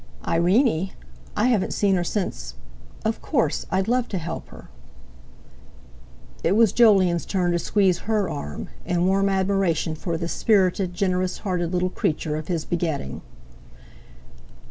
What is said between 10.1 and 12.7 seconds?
this spirited, generous hearted little creature of his